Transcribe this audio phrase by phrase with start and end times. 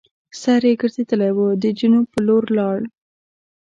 [0.41, 2.77] سر یې ګرځېدلی وو د جنوب پر لور لاړ.